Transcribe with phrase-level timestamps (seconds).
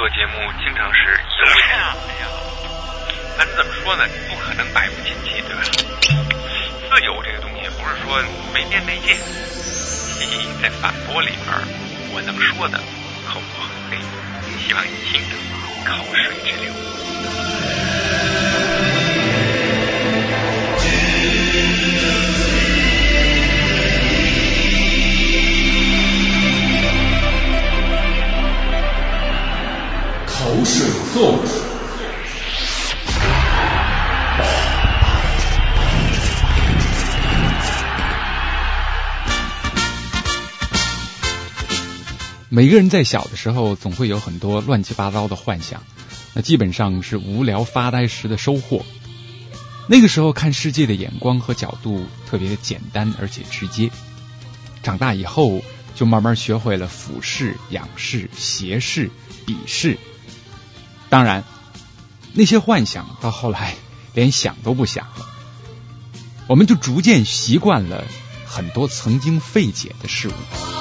[0.00, 1.94] 做节目经常是有哎呀，
[3.36, 4.08] 咱怎么说呢？
[4.30, 5.60] 不可能百无禁忌，对吧？
[6.88, 8.18] 自由这个东西不是说
[8.54, 9.14] 没边没界。
[9.14, 11.54] 嘻嘻，在反驳里边，
[12.14, 12.78] 我能说的
[13.28, 13.98] 口不很黑，
[14.66, 15.36] 希望你听着
[15.84, 16.72] 口水直流。
[31.12, 31.60] 口水奏。
[42.52, 45.84] 每个人在小的时候总会有很多乱七八糟的幻想，
[46.34, 48.84] 那基本上是无聊发呆时的收获。
[49.86, 53.90] 那个时候看世界的眼光和角度特别的简单而且直接。
[54.82, 55.62] 长大以后
[55.94, 59.10] 就慢慢学会了俯视、仰视、斜视、
[59.46, 59.98] 鄙视。
[61.10, 61.44] 当然，
[62.32, 63.74] 那些幻想到后来
[64.14, 65.26] 连想都不想了，
[66.46, 68.04] 我们就逐渐习惯了
[68.46, 70.79] 很多曾经费解的事物。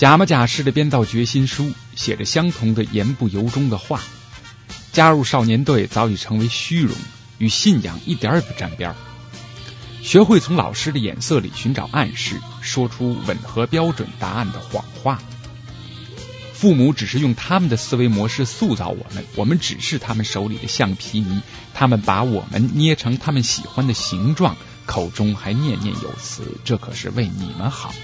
[0.00, 4.00] 假模假式的编造决心书，写着相同的言不由衷的话。
[4.92, 6.96] 加入少年队早已成为虚荣，
[7.36, 8.94] 与信仰一点也不沾边。
[10.00, 15.20] 学会从老师的眼色里寻找暗示，说出吻合标准答案的谎话。
[16.54, 21.42] 父母只是用他们的思维模式塑造我们，我们只是他们手里的橡皮泥，
[21.74, 24.56] 他们把我们捏成他们喜欢的形状，
[24.86, 27.94] 口中还念念有词：“这可是为你们好。”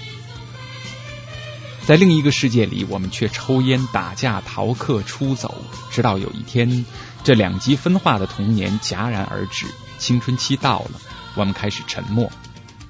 [1.87, 5.55] 在另一个世界里，我们却抽烟、打架、逃课、出走，
[5.89, 6.85] 直到有一天，
[7.23, 9.67] 这两极分化的童年戛然而止，
[9.97, 10.99] 青春期到了，
[11.35, 12.29] 我们开始沉默，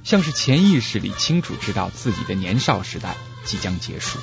[0.04, 3.16] 像是潜意识里清楚知道自己的年少时代
[3.46, 4.18] 即将结束。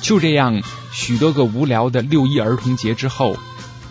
[0.00, 3.36] 就这样，许多个无聊的六一儿童节之后，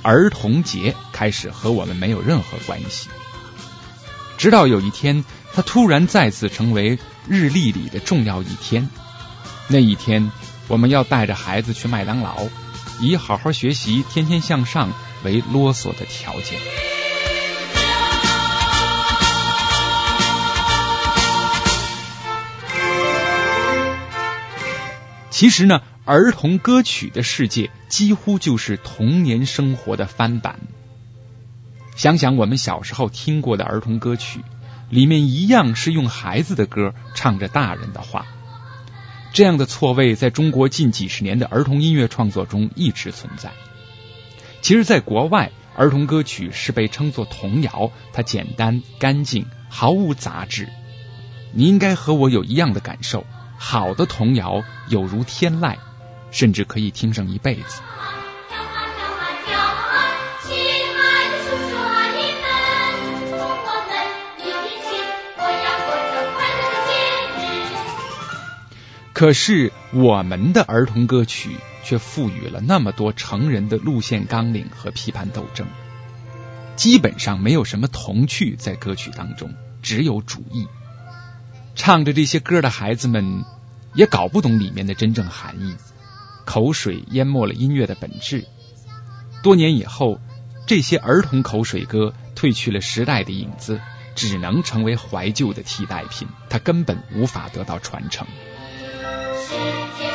[0.02, 3.08] 儿童节开始和我们没有任何关系，
[4.40, 8.90] 直到有一天，它突然再次成为日历里的重要一天。
[9.68, 10.32] 那一天，
[10.68, 12.48] 我们要带着孩子去麦当劳，
[13.00, 14.92] 以好好学习、天天向上
[15.24, 16.60] 为啰嗦的条件。
[25.30, 30.60] 其实呢，儿童歌曲的世界几乎就是童年生活的翻版。
[31.96, 34.42] 想想我们小时候听过的儿童歌曲，
[34.90, 38.28] 里面一样是用孩子的歌唱着大人的话。
[39.34, 43.52] 这样的错位在中国近几十年的儿童音乐创作中一直存在。
[44.62, 50.68] 其实，在国外，儿童歌曲是被称作童谣，它简单、干净，毫无杂质。
[51.54, 53.26] 你应该和我有一样的感受，
[53.58, 55.78] 好的童谣有如天籁，
[56.30, 57.82] 甚至可以听上一辈子。
[69.22, 71.52] 可是我们的儿童歌曲
[71.84, 75.68] 却赋予了那么多成人的路线纲领和批判斗争，
[76.76, 80.68] 基本上没有什么童趣在歌曲当中，只有主义。
[81.76, 83.46] 唱着这些歌的孩子们
[83.94, 85.76] 也搞不懂里面的真正含义，
[86.44, 88.48] 口水淹没了音乐的本质。
[89.44, 90.20] 多年以后，
[90.66, 93.82] 这些儿童口水歌褪去了时代的影子，
[94.16, 98.26] 只能成为怀旧的替代品，它根本无法得到传承。
[99.52, 100.11] 世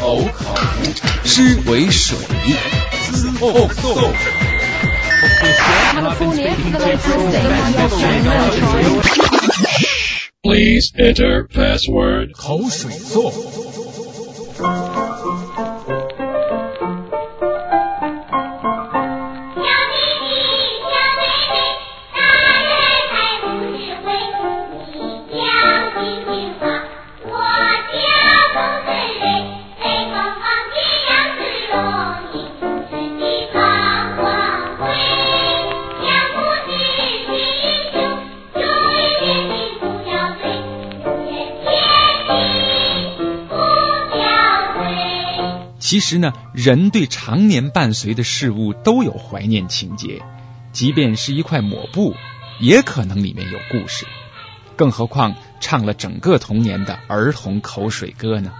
[0.00, 0.54] 偶口，
[1.24, 2.16] 诗为水，
[3.10, 4.12] 滋后动。
[10.42, 12.32] Please enter password.
[12.34, 13.32] 口水颂。
[45.92, 50.22] 其实呢，人对常年伴随的事物都有怀念情节，
[50.72, 52.14] 即便是一块抹布，
[52.60, 54.06] 也可能里面有故事。
[54.74, 58.52] 更何况唱了整个童年的儿童口水歌呢？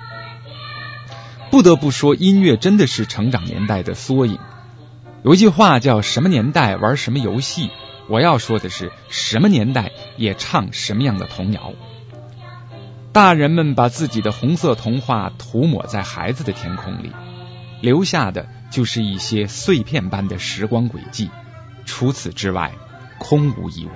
[1.51, 4.39] 不得不说，音乐真的是成长年代的缩影。
[5.25, 7.71] 有一句话叫“什么年代玩什么游戏”，
[8.11, 11.73] 我要说的是，什么年代也唱什么样的童谣。
[13.13, 17.13] 大人们把自己的红色童话涂抹在孩子的天空里，
[17.83, 21.31] 留下的就是一些碎片般的时光轨迹。
[21.85, 22.73] 除此之外，
[23.19, 23.91] 空无一物。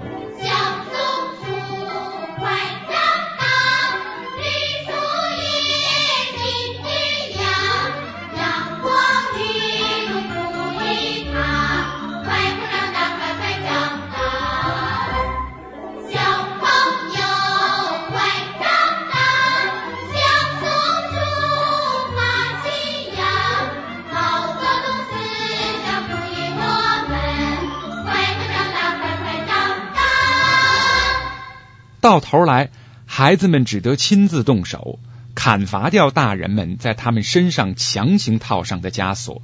[32.00, 32.70] 到头来，
[33.04, 34.98] 孩子们只得亲自动手，
[35.34, 39.42] 砍伐掉大人们在他们身上强行套上的枷锁，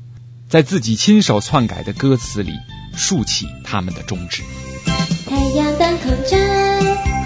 [0.49, 2.53] 在自己亲手篡改的歌词里
[2.95, 4.43] 竖起他们的中指。
[5.27, 6.37] 太阳当空照，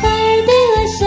[0.01, 1.07] 花儿对我笑，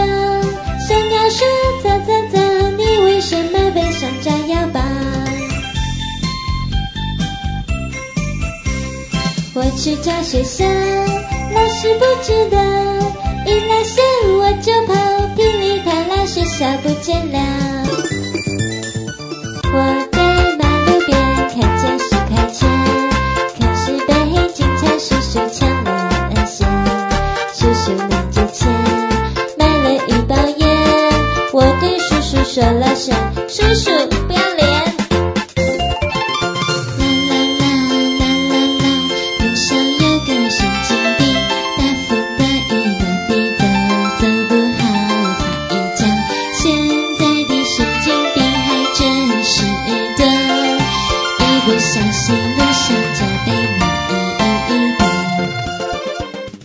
[0.86, 1.38] 小鸟说
[1.82, 4.80] 早早早，你为什么背上炸药包？
[9.52, 12.58] 我去找学校，老师不知道，
[13.50, 14.04] 一拉线
[14.38, 14.94] 我就跑，
[15.34, 17.69] 噼里啪啦学校不见了。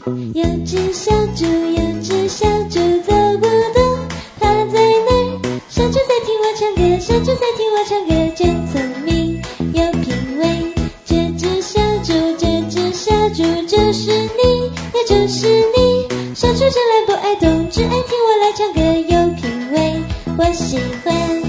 [0.05, 4.07] 有只小猪，有只小猪走不动，
[4.39, 5.61] 它在哪儿？
[5.67, 9.41] 小猪在听我唱歌，小猪在听我唱歌，真聪明，
[9.73, 10.73] 有品味。
[11.05, 16.35] 这只小猪，这只小猪就是你，也就是你。
[16.35, 20.03] 小猪从来不爱动，只爱听我来唱歌，有品味，
[20.37, 21.41] 我喜欢。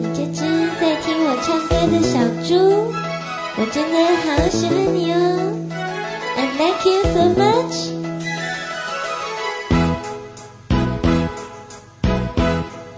[0.00, 0.44] 你这只
[0.78, 2.92] 在听我唱歌的小猪，
[3.56, 3.96] 我真的
[4.26, 5.61] 好喜欢你哦。
[6.56, 7.90] Thank you so much.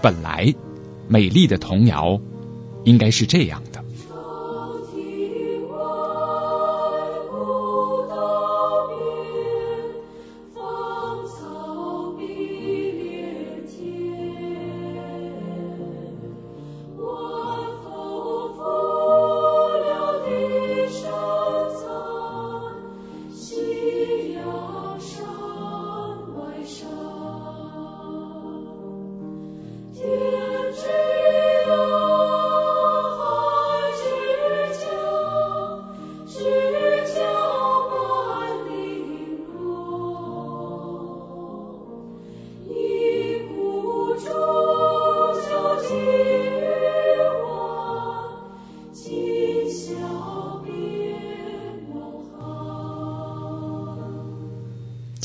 [0.01, 0.53] 本来，
[1.07, 2.19] 美丽的童谣
[2.83, 3.74] 应该是这样的。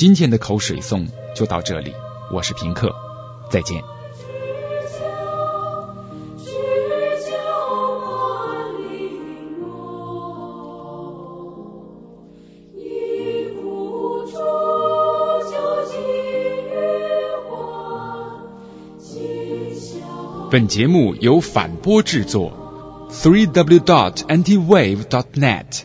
[0.00, 1.92] 今天的口水颂就到这里，
[2.32, 2.90] 我是平克，
[3.50, 3.82] 再见。
[20.50, 22.50] 本节目由反播制作
[23.10, 25.82] ，three w dot antiwave dot net。